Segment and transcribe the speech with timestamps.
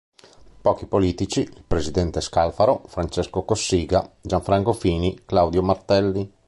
[0.61, 6.27] Pochi i politici: il presidente Scalfaro, Francesco Cossiga, Gianfranco Fini, Claudio Martelli.